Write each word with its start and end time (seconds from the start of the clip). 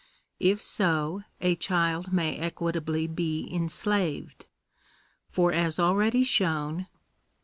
If 0.39 0.63
so, 0.63 1.21
a 1.41 1.55
child 1.55 2.11
may 2.11 2.35
equitably 2.39 3.05
be 3.05 3.47
enslaved. 3.53 4.47
For, 5.29 5.53
as 5.53 5.79
already 5.79 6.23
shown 6.23 6.85
(pp. 6.85 6.87